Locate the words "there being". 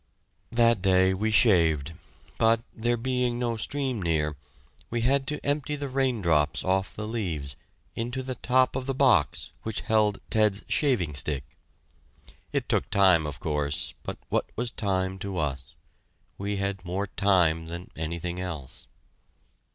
2.73-3.37